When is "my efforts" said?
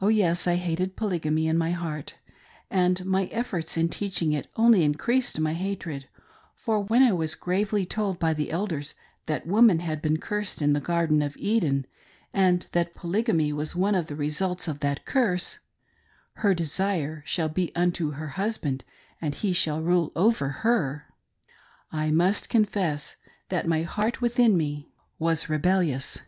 3.04-3.76